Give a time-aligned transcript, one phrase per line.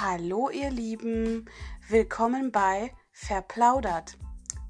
[0.00, 1.50] Hallo ihr Lieben,
[1.88, 4.16] willkommen bei Verplaudert.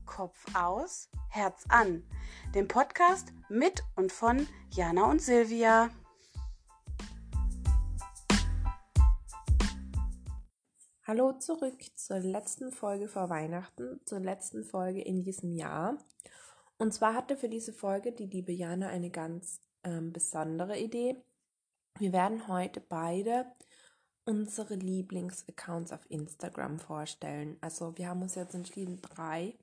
[0.06, 2.02] Kopf aus, Herz an,
[2.54, 5.90] dem Podcast mit und von Jana und Silvia.
[11.06, 15.98] Hallo zurück zur letzten Folge vor Weihnachten, zur letzten Folge in diesem Jahr.
[16.78, 21.22] Und zwar hatte für diese Folge die liebe Jana eine ganz ähm, besondere Idee.
[21.98, 23.44] Wir werden heute beide
[24.28, 27.56] unsere Lieblingsaccounts auf Instagram vorstellen.
[27.62, 29.54] Also wir haben uns jetzt entschieden, drei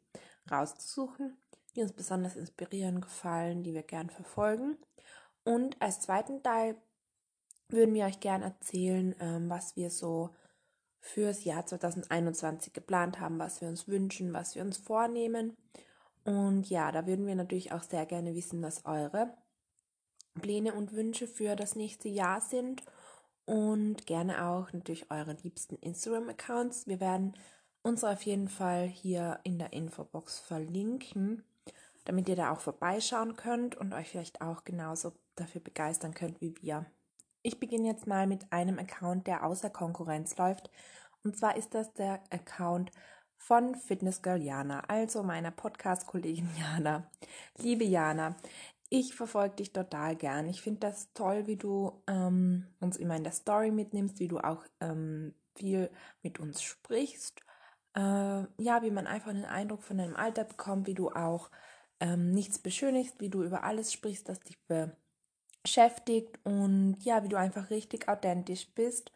[0.49, 1.37] rauszusuchen,
[1.75, 4.79] die uns besonders inspirieren, gefallen, die wir gern verfolgen.
[5.43, 6.75] Und als zweiten Teil
[7.69, 10.31] würden wir euch gern erzählen, ähm, was wir so
[10.99, 15.55] fürs Jahr 2021 geplant haben, was wir uns wünschen, was wir uns vornehmen.
[16.23, 19.37] Und ja, da würden wir natürlich auch sehr gerne wissen, was eure
[20.41, 22.81] Pläne und Wünsche für das nächste Jahr sind
[23.45, 26.87] und gerne auch natürlich eure liebsten Instagram-Accounts.
[26.87, 27.33] Wir werden
[27.81, 31.43] unsere auf jeden Fall hier in der Infobox verlinken,
[32.05, 36.55] damit ihr da auch vorbeischauen könnt und euch vielleicht auch genauso dafür begeistern könnt wie
[36.61, 36.85] wir.
[37.43, 40.71] Ich beginne jetzt mal mit einem Account, der außer Konkurrenz läuft.
[41.23, 42.91] Und zwar ist das der Account
[43.37, 47.03] von Fitness Girl Jana, also meiner Podcast-Kollegin Jana.
[47.59, 48.35] Liebe Jana,
[48.89, 50.47] ich verfolge dich total gern.
[50.47, 54.39] Ich finde das toll, wie du ähm, uns immer in der Story mitnimmst, wie du
[54.39, 55.89] auch ähm, viel
[56.21, 57.41] mit uns sprichst.
[57.95, 61.49] Äh, ja, wie man einfach einen Eindruck von deinem Alter bekommt, wie du auch
[61.99, 64.57] ähm, nichts beschönigst, wie du über alles sprichst, das dich
[65.63, 69.11] beschäftigt und ja, wie du einfach richtig authentisch bist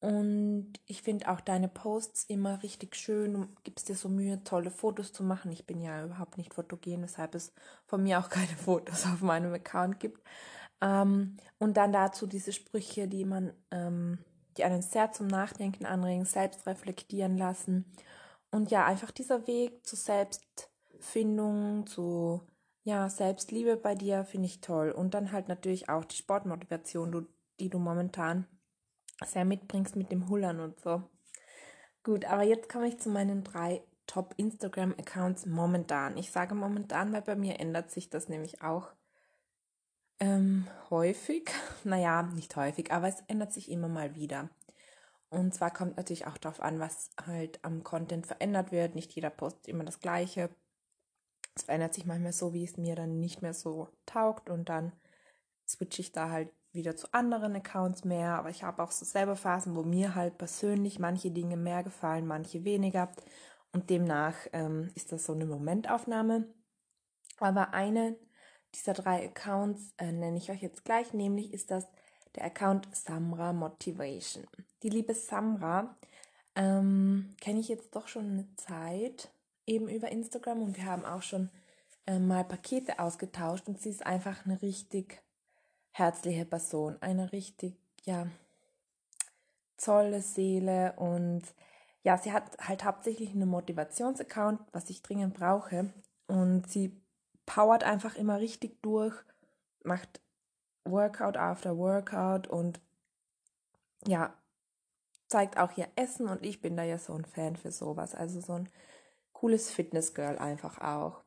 [0.00, 3.34] und ich finde auch deine Posts immer richtig schön.
[3.34, 5.52] Du gibst dir so Mühe, tolle Fotos zu machen.
[5.52, 7.52] Ich bin ja überhaupt nicht fotogen, weshalb es
[7.86, 10.22] von mir auch keine Fotos auf meinem Account gibt.
[10.80, 14.18] Ähm, und dann dazu diese Sprüche, die man, ähm,
[14.56, 17.84] die einen sehr zum Nachdenken anregen, selbst reflektieren lassen.
[18.50, 22.40] Und ja, einfach dieser Weg zur Selbstfindung, zu
[22.84, 24.90] ja, Selbstliebe bei dir finde ich toll.
[24.92, 27.28] Und dann halt natürlich auch die Sportmotivation,
[27.60, 28.46] die du momentan
[29.24, 31.02] sehr mitbringst mit dem Hullern und so.
[32.02, 36.16] Gut, aber jetzt komme ich zu meinen drei Top Instagram Accounts momentan.
[36.16, 38.88] Ich sage momentan, weil bei mir ändert sich das nämlich auch
[40.18, 41.50] ähm, häufig.
[41.84, 44.50] Naja, nicht häufig, aber es ändert sich immer mal wieder.
[45.30, 48.94] Und zwar kommt natürlich auch darauf an, was halt am Content verändert wird.
[48.94, 50.50] Nicht jeder postet immer das Gleiche.
[51.54, 54.92] Es verändert sich manchmal so, wie es mir dann nicht mehr so taugt und dann
[55.68, 59.36] switche ich da halt wieder zu anderen Accounts mehr, aber ich habe auch so selber
[59.36, 63.10] Phasen, wo mir halt persönlich manche Dinge mehr gefallen, manche weniger.
[63.72, 66.46] Und demnach ähm, ist das so eine Momentaufnahme.
[67.38, 68.16] Aber eine
[68.74, 71.86] dieser drei Accounts äh, nenne ich euch jetzt gleich, nämlich ist das
[72.36, 74.46] der Account Samra Motivation.
[74.82, 75.96] Die liebe Samra
[76.54, 79.32] ähm, kenne ich jetzt doch schon eine Zeit
[79.66, 81.50] eben über Instagram und wir haben auch schon
[82.06, 85.22] äh, mal Pakete ausgetauscht und sie ist einfach eine richtig
[85.90, 88.26] herzliche Person, eine richtig, ja,
[89.76, 91.42] tolle Seele und
[92.02, 95.92] ja, sie hat halt hauptsächlich einen Motivationsaccount, was ich dringend brauche
[96.26, 97.00] und sie
[97.46, 99.14] powert einfach immer richtig durch,
[99.82, 100.20] macht
[100.84, 102.80] Workout after Workout und
[104.06, 104.34] ja,
[105.28, 108.40] zeigt auch ihr Essen und ich bin da ja so ein Fan für sowas, also
[108.40, 108.68] so ein
[109.32, 111.22] cooles Fitness-Girl einfach auch.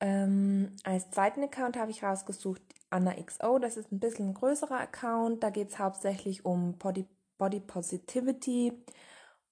[0.00, 3.58] Ähm, als zweiten Account habe ich rausgesucht Anna XO.
[3.58, 5.42] Das ist ein bisschen ein größerer Account.
[5.42, 7.06] Da geht es hauptsächlich um Body,
[7.38, 8.72] Body Positivity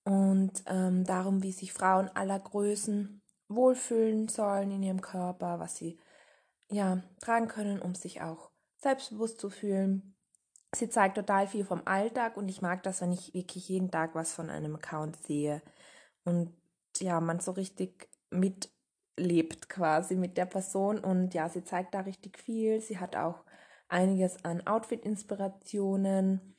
[0.04, 5.98] und ähm, darum, wie sich Frauen aller Größen wohlfühlen sollen in ihrem Körper, was sie
[6.70, 10.14] ja tragen können, um sich auch selbstbewusst zu fühlen.
[10.74, 14.14] Sie zeigt total viel vom Alltag und ich mag das, wenn ich wirklich jeden Tag
[14.14, 15.62] was von einem Account sehe
[16.24, 16.54] und
[17.00, 18.70] ja, man so richtig mit
[19.18, 22.80] lebt quasi mit der Person und ja, sie zeigt da richtig viel.
[22.80, 23.44] Sie hat auch
[23.88, 26.54] einiges an Outfit-Inspirationen.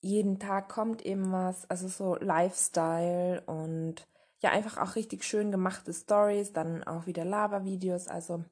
[0.00, 4.06] Jeden Tag kommt eben was, also so Lifestyle und
[4.40, 8.08] ja, einfach auch richtig schön gemachte Stories, dann auch wieder Lava-Videos.
[8.08, 8.44] Also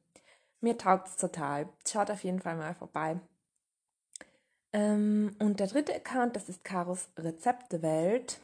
[0.61, 1.69] mir taugt es total.
[1.87, 3.21] Schaut auf jeden Fall mal vorbei.
[4.73, 8.41] Ähm, und der dritte Account, das ist Karos Rezeptewelt.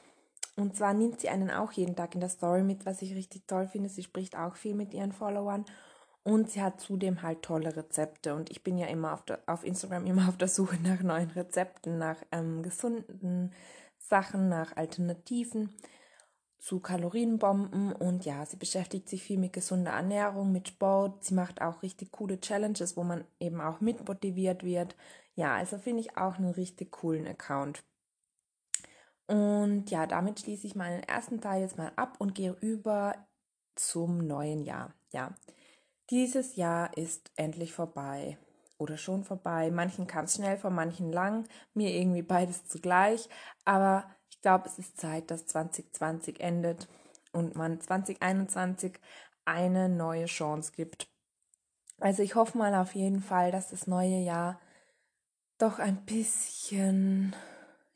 [0.58, 3.46] Und zwar nimmt sie einen auch jeden Tag in der Story mit, was ich richtig
[3.46, 3.88] toll finde.
[3.88, 5.64] Sie spricht auch viel mit ihren Followern
[6.24, 8.34] und sie hat zudem halt tolle Rezepte.
[8.34, 11.30] Und ich bin ja immer auf, der, auf Instagram immer auf der Suche nach neuen
[11.30, 13.52] Rezepten, nach ähm, gesunden
[13.98, 15.72] Sachen, nach Alternativen
[16.58, 17.92] zu Kalorienbomben.
[17.92, 21.22] Und ja, sie beschäftigt sich viel mit gesunder Ernährung, mit Sport.
[21.22, 24.96] Sie macht auch richtig coole Challenges, wo man eben auch mitmotiviert wird.
[25.36, 27.84] Ja, also finde ich auch einen richtig coolen Account.
[29.28, 33.14] Und ja, damit schließe ich meinen ersten Teil jetzt mal ab und gehe über
[33.74, 34.94] zum neuen Jahr.
[35.12, 35.34] Ja,
[36.10, 38.38] dieses Jahr ist endlich vorbei
[38.78, 39.70] oder schon vorbei.
[39.70, 43.28] Manchen kam es schnell, vor manchen lang, mir irgendwie beides zugleich.
[43.64, 46.88] Aber ich glaube, es ist Zeit, dass 2020 endet
[47.32, 48.98] und man 2021
[49.44, 51.10] eine neue Chance gibt.
[52.00, 54.60] Also ich hoffe mal auf jeden Fall, dass das neue Jahr
[55.58, 57.34] doch ein bisschen,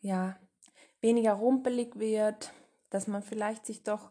[0.00, 0.36] ja,
[1.02, 2.52] weniger rumpelig wird,
[2.88, 4.10] dass man vielleicht sich doch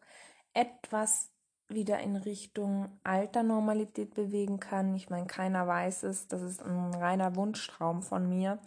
[0.53, 1.31] etwas
[1.69, 4.93] wieder in Richtung alter Normalität bewegen kann.
[4.95, 8.59] Ich meine, keiner weiß es, das ist ein reiner Wunschtraum von mir.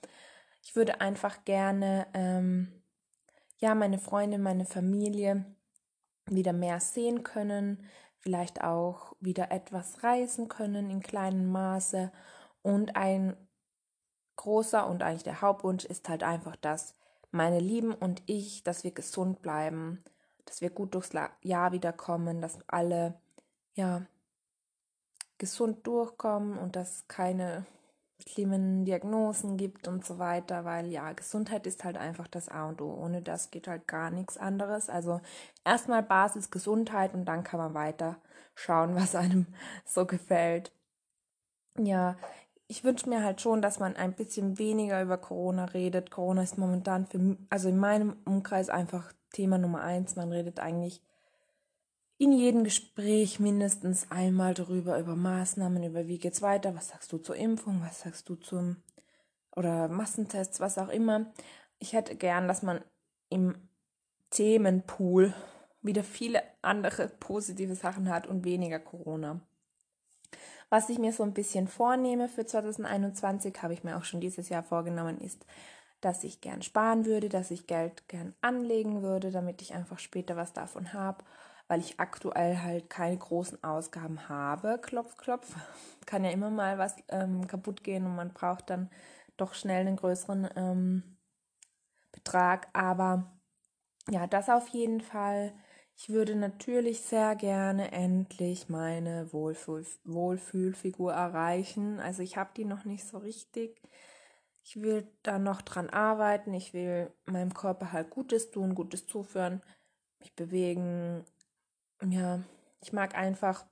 [0.62, 2.82] Ich würde einfach gerne, ähm,
[3.58, 5.44] ja, meine Freunde, meine Familie
[6.26, 7.84] wieder mehr sehen können,
[8.18, 12.10] vielleicht auch wieder etwas reisen können in kleinem Maße.
[12.62, 13.36] Und ein
[14.36, 16.96] großer und eigentlich der Hauptwunsch ist halt einfach, dass
[17.34, 20.02] meine Lieben und ich, dass wir gesund bleiben,
[20.46, 21.10] dass wir gut durchs
[21.42, 23.14] Jahr wiederkommen, dass alle
[23.74, 24.06] ja
[25.38, 27.66] gesund durchkommen und dass keine
[28.26, 32.80] schlimmen Diagnosen gibt und so weiter, weil ja, Gesundheit ist halt einfach das A und
[32.80, 32.94] O.
[32.94, 34.88] Ohne das geht halt gar nichts anderes.
[34.88, 35.20] Also
[35.64, 38.16] erstmal Basis Gesundheit und dann kann man weiter
[38.54, 39.46] schauen, was einem
[39.84, 40.72] so gefällt.
[41.76, 42.16] Ja,
[42.74, 46.10] ich wünsche mir halt schon, dass man ein bisschen weniger über Corona redet.
[46.10, 50.16] Corona ist momentan für, also in meinem Umkreis einfach Thema Nummer eins.
[50.16, 51.00] Man redet eigentlich
[52.18, 57.18] in jedem Gespräch mindestens einmal darüber, über Maßnahmen, über wie geht's weiter, was sagst du
[57.18, 58.82] zur Impfung, was sagst du zum
[59.54, 61.32] oder Massentests, was auch immer.
[61.78, 62.80] Ich hätte gern, dass man
[63.30, 63.54] im
[64.30, 65.32] Themenpool
[65.80, 69.40] wieder viele andere positive Sachen hat und weniger Corona.
[70.74, 74.48] Was ich mir so ein bisschen vornehme für 2021, habe ich mir auch schon dieses
[74.48, 75.46] Jahr vorgenommen, ist
[76.00, 80.34] dass ich gern sparen würde, dass ich Geld gern anlegen würde, damit ich einfach später
[80.34, 81.22] was davon habe,
[81.68, 84.80] weil ich aktuell halt keine großen Ausgaben habe.
[84.82, 85.54] Klopf, klopf.
[86.06, 88.90] Kann ja immer mal was ähm, kaputt gehen und man braucht dann
[89.36, 91.18] doch schnell einen größeren ähm,
[92.10, 92.66] Betrag.
[92.72, 93.30] Aber
[94.10, 95.52] ja, das auf jeden Fall.
[95.96, 102.00] Ich würde natürlich sehr gerne endlich meine Wohlfühl Wohlfühlfigur erreichen.
[102.00, 103.80] Also ich habe die noch nicht so richtig.
[104.64, 106.52] Ich will da noch dran arbeiten.
[106.52, 109.62] Ich will meinem Körper halt Gutes tun, Gutes zuführen,
[110.18, 111.24] mich bewegen.
[112.02, 112.42] Ja,
[112.80, 113.64] ich mag einfach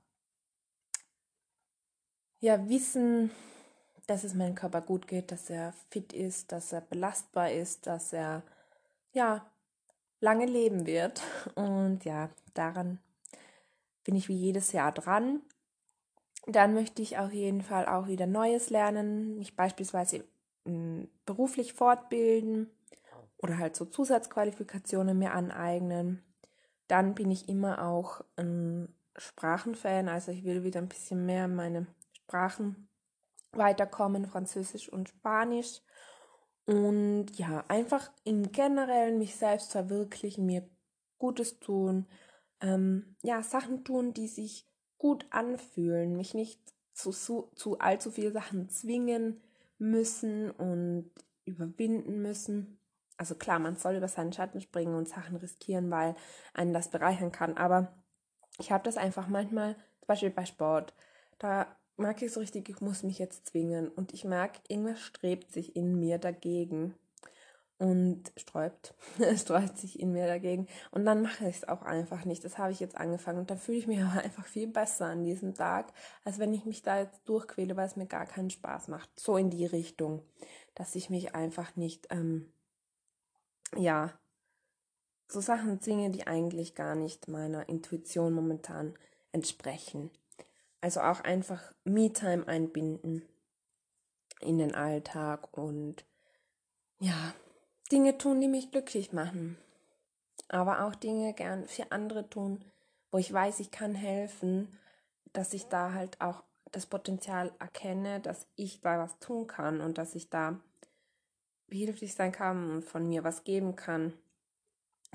[2.39, 3.31] ja wissen,
[4.07, 8.13] dass es meinem Körper gut geht, dass er fit ist, dass er belastbar ist, dass
[8.13, 8.43] er
[9.13, 9.49] ja
[10.23, 11.21] lange leben wird.
[11.55, 12.99] Und ja, daran
[14.05, 15.41] bin ich wie jedes Jahr dran.
[16.47, 20.23] Dann möchte ich auf jeden Fall auch wieder Neues lernen, mich beispielsweise
[21.25, 22.69] beruflich fortbilden
[23.37, 26.23] oder halt so Zusatzqualifikationen mir aneignen.
[26.87, 28.87] Dann bin ich immer auch ein
[29.17, 32.87] Sprachenfan, also ich will wieder ein bisschen mehr meine Sprachen
[33.51, 35.81] weiterkommen, Französisch und Spanisch.
[36.65, 40.67] Und ja, einfach im Generellen mich selbst verwirklichen, mir
[41.17, 42.07] Gutes tun,
[42.61, 44.65] ähm, ja, Sachen tun, die sich
[44.97, 46.59] gut anfühlen, mich nicht
[46.93, 49.41] zu, zu, zu allzu viele Sachen zwingen,
[49.77, 51.11] müssen und
[51.45, 52.79] überwinden müssen.
[53.17, 56.15] Also klar, man soll über seinen Schatten springen und Sachen riskieren, weil
[56.53, 57.57] einen das bereichern kann.
[57.57, 57.93] Aber
[58.59, 60.93] ich habe das einfach manchmal, zum Beispiel bei Sport,
[61.39, 63.89] da mag ich so richtig, ich muss mich jetzt zwingen.
[63.89, 66.95] Und ich merke, irgendwas strebt sich in mir dagegen
[67.77, 68.93] und sträubt,
[69.35, 70.67] sträubt sich in mir dagegen.
[70.91, 72.43] Und dann mache ich es auch einfach nicht.
[72.43, 73.39] Das habe ich jetzt angefangen.
[73.39, 75.91] Und da fühle ich mich aber einfach viel besser an diesem Tag,
[76.23, 79.09] als wenn ich mich da jetzt durchquäle, weil es mir gar keinen Spaß macht.
[79.19, 80.23] So in die Richtung,
[80.75, 82.51] dass ich mich einfach nicht, ähm,
[83.75, 84.13] ja,
[85.27, 88.93] so Sachen zwinge, die eigentlich gar nicht meiner Intuition momentan
[89.31, 90.11] entsprechen.
[90.83, 93.25] Also auch einfach Me-Time einbinden
[94.41, 96.03] in den Alltag und
[96.99, 97.33] ja,
[97.89, 99.57] Dinge tun, die mich glücklich machen.
[100.49, 102.65] Aber auch Dinge gern für andere tun,
[103.11, 104.77] wo ich weiß, ich kann helfen,
[105.31, 109.97] dass ich da halt auch das Potenzial erkenne, dass ich da was tun kann und
[109.97, 110.59] dass ich da
[111.67, 114.11] behilflich sein kann und von mir was geben kann.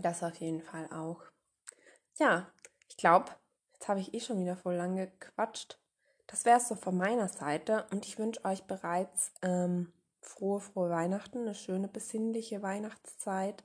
[0.01, 1.21] Das auf jeden Fall auch.
[2.19, 2.51] Ja,
[2.89, 3.31] ich glaube,
[3.89, 5.79] habe ich eh schon wieder voll lange gequatscht.
[6.27, 10.91] Das wäre es so von meiner Seite und ich wünsche euch bereits ähm, frohe, frohe
[10.91, 13.65] Weihnachten, eine schöne, besinnliche Weihnachtszeit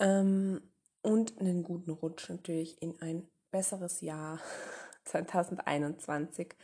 [0.00, 0.60] ähm,
[1.02, 4.40] und einen guten Rutsch natürlich in ein besseres Jahr
[5.04, 6.56] 2021.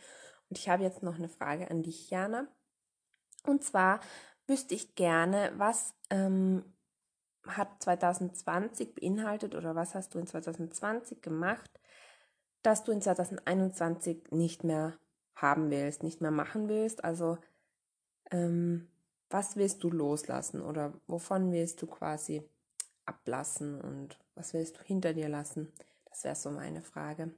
[0.49, 2.47] Und ich habe jetzt noch eine Frage an dich, Jana.
[3.45, 3.99] Und zwar
[4.47, 6.75] wüsste ich gerne, was ähm,
[7.47, 11.79] hat 2020 beinhaltet oder was hast du in 2020 gemacht,
[12.65, 14.93] dass du in 2021 nicht mehr
[15.35, 17.03] haben willst, nicht mehr machen willst?
[17.03, 17.37] Also
[18.31, 18.87] ähm,
[19.29, 22.43] was willst du loslassen oder wovon willst du quasi
[23.05, 25.71] ablassen und was willst du hinter dir lassen?
[26.05, 27.31] Das wäre so meine Frage.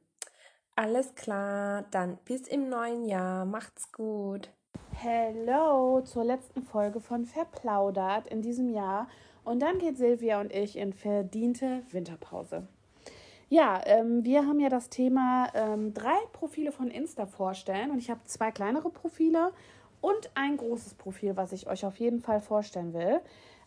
[0.75, 3.45] Alles klar, dann bis im neuen Jahr.
[3.45, 4.51] Macht's gut.
[4.91, 9.09] Hello zur letzten Folge von Verplaudert in diesem Jahr.
[9.43, 12.67] Und dann geht Silvia und ich in verdiente Winterpause.
[13.49, 18.09] Ja, ähm, wir haben ja das Thema ähm, drei Profile von Insta vorstellen und ich
[18.09, 19.53] habe zwei kleinere Profile
[20.01, 23.21] und ein großes Profil, was ich euch auf jeden Fall vorstellen will.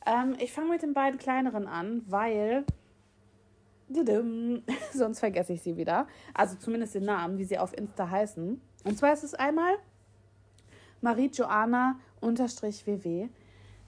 [0.06, 2.64] Ähm, ich fange mit den beiden kleineren an, weil
[4.92, 6.06] sonst vergesse ich sie wieder.
[6.34, 8.60] Also zumindest den Namen, wie sie auf Insta heißen.
[8.84, 9.75] Und zwar ist es einmal
[11.00, 11.99] Marie Joanna
[12.87, 13.28] WW.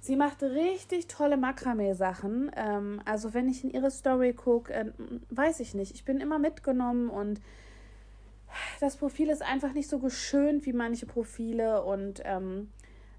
[0.03, 2.51] Sie macht richtig tolle Makramee-Sachen.
[2.57, 4.87] Ähm, also wenn ich in ihre Story gucke, äh,
[5.31, 5.95] weiß ich nicht.
[5.95, 7.41] Ich bin immer mitgenommen und
[8.81, 12.73] das Profil ist einfach nicht so geschönt wie manche Profile und ähm,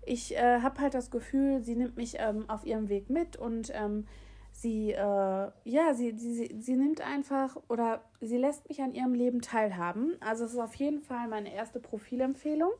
[0.05, 3.71] ich äh, habe halt das Gefühl, sie nimmt mich ähm, auf ihrem Weg mit und
[3.73, 4.05] ähm,
[4.51, 4.97] sie, äh,
[5.63, 10.17] ja, sie, sie, sie nimmt einfach oder sie lässt mich an ihrem Leben teilhaben.
[10.19, 12.71] Also es ist auf jeden Fall meine erste Profilempfehlung.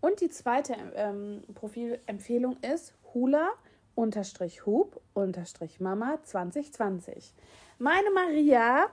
[0.00, 3.48] Und die zweite ähm, Profilempfehlung ist Hula
[3.94, 7.32] unterstrich Hub unterstrich Mama 2020.
[7.78, 8.88] Meine Maria,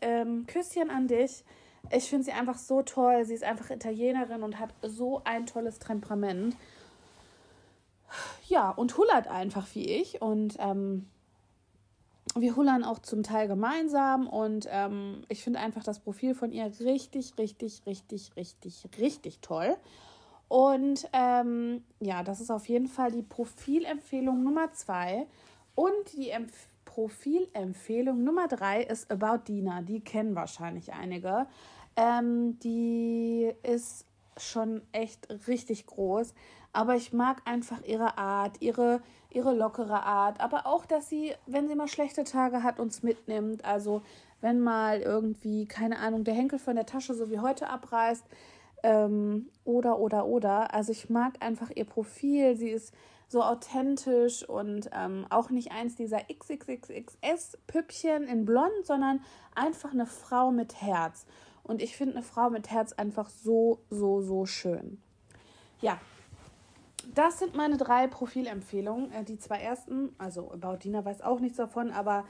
[0.00, 1.44] ähm, Küsschen an dich.
[1.90, 3.26] Ich finde sie einfach so toll.
[3.26, 6.56] Sie ist einfach Italienerin und hat so ein tolles Temperament.
[8.48, 10.22] Ja, und hullert einfach wie ich.
[10.22, 11.06] Und ähm,
[12.34, 14.26] wir hullern auch zum Teil gemeinsam.
[14.26, 19.76] Und ähm, ich finde einfach das Profil von ihr richtig, richtig, richtig, richtig, richtig toll.
[20.48, 25.26] Und ähm, ja, das ist auf jeden Fall die Profilempfehlung Nummer zwei.
[25.74, 29.82] Und die Empf Profilempfehlung Nummer drei ist About Dina.
[29.82, 31.46] Die kennen wahrscheinlich einige.
[31.94, 34.06] Ähm, die ist
[34.38, 36.32] schon echt richtig groß.
[36.72, 40.40] Aber ich mag einfach ihre Art, ihre, ihre lockere Art.
[40.40, 43.64] Aber auch, dass sie, wenn sie mal schlechte Tage hat, uns mitnimmt.
[43.64, 44.00] Also
[44.40, 48.24] wenn mal irgendwie, keine Ahnung, der Henkel von der Tasche so wie heute abreißt,
[48.82, 50.74] ähm, oder, oder, oder.
[50.74, 52.56] Also ich mag einfach ihr Profil.
[52.56, 52.94] Sie ist
[53.28, 59.20] so authentisch und ähm, auch nicht eins dieser XXXXS-Püppchen in blond, sondern
[59.54, 61.26] einfach eine Frau mit Herz.
[61.62, 65.02] Und ich finde eine Frau mit Herz einfach so, so, so schön.
[65.80, 66.00] Ja,
[67.14, 69.10] das sind meine drei Profilempfehlungen.
[69.12, 72.24] Äh, die zwei ersten, also Baudina weiß auch nichts davon, aber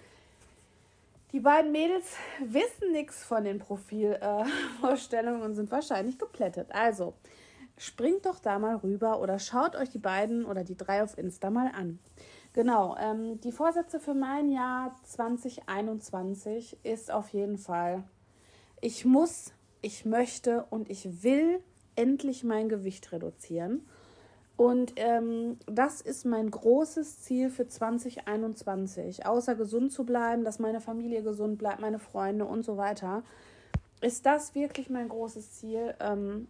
[1.33, 6.69] die beiden Mädels wissen nichts von den Profilvorstellungen äh, und sind wahrscheinlich geplättet.
[6.73, 7.15] Also,
[7.79, 11.51] springt doch da mal rüber oder schaut euch die beiden oder die drei auf Insta
[11.51, 11.99] mal an.
[12.53, 18.05] Genau, ähm, die Vorsätze für mein Jahr 2021 ist auf jeden Fall,
[18.81, 19.53] ich muss,
[19.83, 21.63] ich möchte und ich will
[21.97, 23.87] endlich mein Gewicht reduzieren.
[24.57, 29.27] Und ähm, das ist mein großes Ziel für 2021.
[29.27, 33.23] Außer gesund zu bleiben, dass meine Familie gesund bleibt, meine Freunde und so weiter.
[34.01, 36.49] Ist das wirklich mein großes Ziel, ähm,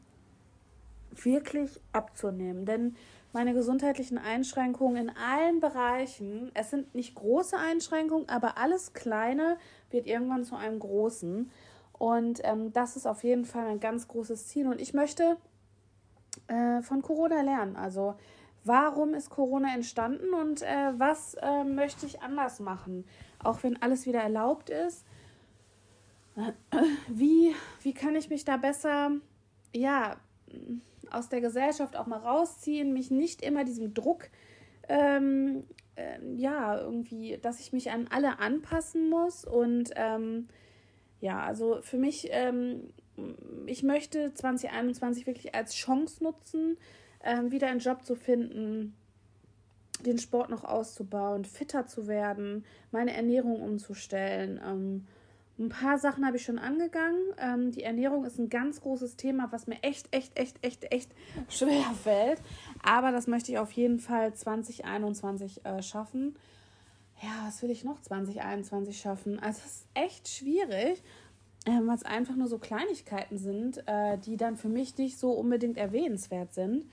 [1.11, 2.65] wirklich abzunehmen?
[2.65, 2.95] Denn
[3.33, 9.59] meine gesundheitlichen Einschränkungen in allen Bereichen, es sind nicht große Einschränkungen, aber alles Kleine
[9.91, 11.51] wird irgendwann zu einem Großen.
[11.99, 14.69] Und ähm, das ist auf jeden Fall ein ganz großes Ziel.
[14.69, 15.37] Und ich möchte
[16.49, 17.77] äh, von Corona lernen.
[17.77, 18.15] Also
[18.65, 23.05] warum ist Corona entstanden und äh, was äh, möchte ich anders machen?
[23.43, 25.05] Auch wenn alles wieder erlaubt ist.
[27.09, 29.13] Wie, wie kann ich mich da besser,
[29.75, 30.17] ja,
[31.11, 34.29] aus der Gesellschaft auch mal rausziehen, mich nicht immer diesem Druck,
[34.87, 40.49] ähm, äh, ja, irgendwie, dass ich mich an alle anpassen muss und ähm,
[41.21, 42.93] ja, also für mich ähm,
[43.67, 46.77] ich möchte 2021 wirklich als Chance nutzen,
[47.25, 48.95] ähm, wieder einen Job zu finden,
[50.05, 54.61] den Sport noch auszubauen, fitter zu werden, meine Ernährung umzustellen.
[54.65, 55.07] Ähm,
[55.59, 57.19] ein paar Sachen habe ich schon angegangen.
[57.39, 61.11] Ähm, die Ernährung ist ein ganz großes Thema, was mir echt, echt, echt, echt, echt
[61.49, 62.43] schwer fällt.
[62.83, 66.37] Aber das möchte ich auf jeden Fall 2021 äh, schaffen.
[67.23, 69.39] Ja, was will ich noch 2021 schaffen?
[69.39, 71.03] Also es ist echt schwierig
[71.67, 75.77] äh, was einfach nur so Kleinigkeiten sind, äh, die dann für mich nicht so unbedingt
[75.77, 76.87] erwähnenswert sind.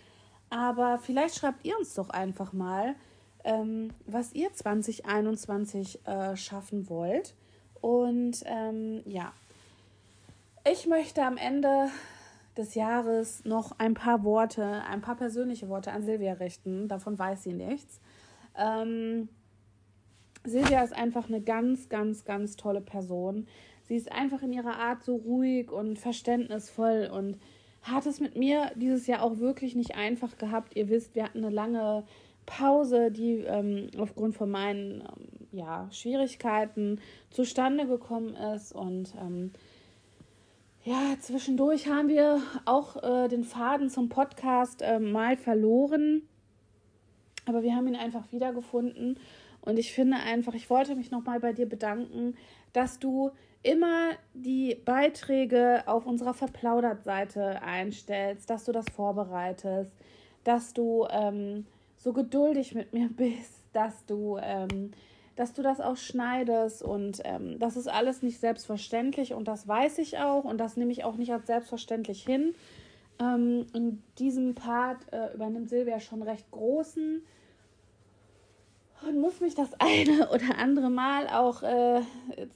[0.49, 2.95] Aber vielleicht schreibt ihr uns doch einfach mal,
[3.43, 7.35] ähm, was ihr 2021 äh, schaffen wollt.
[7.81, 9.31] Und ähm, ja,
[10.69, 11.89] ich möchte am Ende
[12.57, 16.87] des Jahres noch ein paar Worte, ein paar persönliche Worte an Silvia richten.
[16.87, 17.99] Davon weiß sie nichts.
[18.57, 19.29] Ähm,
[20.45, 23.47] Silvia ist einfach eine ganz, ganz, ganz tolle Person.
[23.83, 27.37] Sie ist einfach in ihrer Art so ruhig und verständnisvoll und
[27.81, 30.75] hat es mit mir dieses Jahr auch wirklich nicht einfach gehabt.
[30.75, 32.03] Ihr wisst, wir hatten eine lange
[32.45, 36.99] Pause, die ähm, aufgrund von meinen ähm, ja, Schwierigkeiten
[37.29, 38.73] zustande gekommen ist.
[38.73, 39.51] Und ähm,
[40.85, 46.23] ja, zwischendurch haben wir auch äh, den Faden zum Podcast äh, mal verloren.
[47.45, 49.19] Aber wir haben ihn einfach wiedergefunden.
[49.65, 52.35] Und ich finde einfach, ich wollte mich nochmal bei dir bedanken,
[52.73, 53.31] dass du
[53.63, 59.91] immer die Beiträge auf unserer Verplaudert-Seite einstellst, dass du das vorbereitest,
[60.43, 61.65] dass du ähm,
[61.97, 64.91] so geduldig mit mir bist, dass du, ähm,
[65.37, 69.97] dass du das auch schneidest und ähm, das ist alles nicht selbstverständlich und das weiß
[69.99, 72.53] ich auch und das nehme ich auch nicht als selbstverständlich hin.
[73.19, 77.23] Ähm, in diesem Part äh, übernimmt Silvia schon recht großen
[79.07, 82.01] und muss mich das eine oder andere Mal auch äh,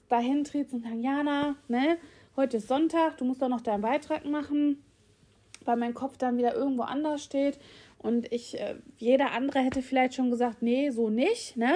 [0.09, 1.97] dahin treten und sagen, Jana, ne,
[2.35, 4.83] heute ist Sonntag, du musst doch noch deinen Beitrag machen,
[5.65, 7.59] weil mein Kopf dann wieder irgendwo anders steht.
[7.99, 11.73] Und ich, äh, jeder andere hätte vielleicht schon gesagt, nee, so nicht, ne?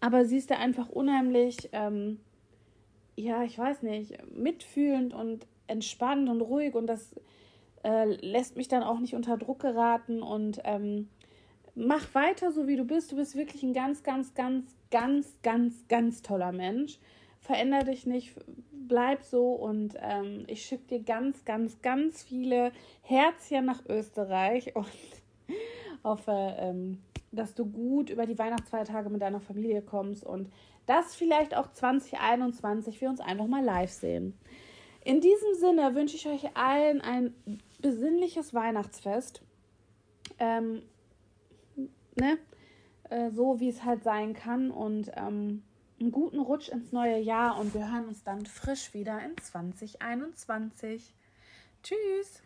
[0.00, 2.18] Aber sie ist da einfach unheimlich, ähm,
[3.14, 7.14] ja, ich weiß nicht, mitfühlend und entspannt und ruhig und das
[7.84, 11.08] äh, lässt mich dann auch nicht unter Druck geraten und ähm,
[11.74, 13.12] mach weiter so wie du bist.
[13.12, 16.98] Du bist wirklich ein ganz, ganz, ganz, ganz, ganz, ganz toller Mensch.
[17.40, 18.34] Veränder dich nicht,
[18.70, 24.86] bleib so und ähm, ich schicke dir ganz, ganz, ganz viele Herzchen nach Österreich und
[26.04, 27.02] hoffe, ähm,
[27.32, 30.52] dass du gut über die Weihnachtsfeiertage mit deiner Familie kommst und
[30.86, 34.38] dass vielleicht auch 2021 wir uns einfach mal live sehen.
[35.04, 37.34] In diesem Sinne wünsche ich euch allen ein
[37.80, 39.42] besinnliches Weihnachtsfest.
[40.38, 40.82] Ähm,
[42.16, 42.38] ne?
[43.10, 45.62] Äh, so wie es halt sein kann und ähm,
[46.00, 51.14] einen guten Rutsch ins neue Jahr und wir hören uns dann frisch wieder in 2021.
[51.82, 52.42] Tschüss!